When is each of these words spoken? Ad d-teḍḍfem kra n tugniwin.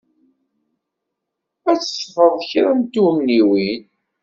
Ad 1.69 1.77
d-teḍḍfem 1.79 2.35
kra 2.49 2.71
n 2.79 2.81
tugniwin. 2.93 3.83